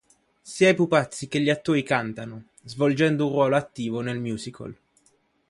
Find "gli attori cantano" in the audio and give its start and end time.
1.39-2.45